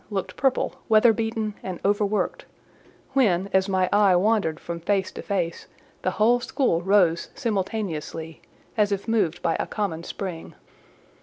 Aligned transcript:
looked 0.09 0.35
purple, 0.35 0.77
weather 0.89 1.13
beaten, 1.13 1.53
and 1.61 1.79
over 1.85 2.03
worked—when, 2.03 3.47
as 3.53 3.69
my 3.69 3.87
eye 3.93 4.15
wandered 4.15 4.59
from 4.59 4.79
face 4.79 5.11
to 5.11 5.21
face, 5.21 5.67
the 6.01 6.09
whole 6.17 6.39
school 6.39 6.81
rose 6.81 7.29
simultaneously, 7.35 8.41
as 8.75 8.91
if 8.91 9.07
moved 9.07 9.43
by 9.43 9.55
a 9.59 9.67
common 9.67 10.03
spring. 10.03 10.55